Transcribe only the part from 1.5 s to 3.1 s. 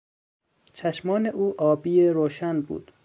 آبی روشن بود.